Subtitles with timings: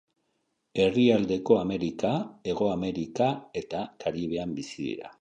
[0.85, 2.15] Erdialdeko Amerika,
[2.49, 3.31] Hego Amerika
[3.65, 5.09] eta Karibean bizi dira.